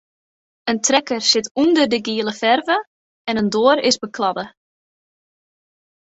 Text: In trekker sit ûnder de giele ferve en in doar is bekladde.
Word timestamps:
In 0.71 0.77
trekker 0.85 1.19
sit 1.31 1.47
ûnder 1.61 1.87
de 1.93 1.99
giele 2.07 2.33
ferve 2.41 2.77
en 3.29 3.39
in 3.41 3.51
doar 3.53 3.77
is 3.89 3.97
bekladde. 4.03 4.45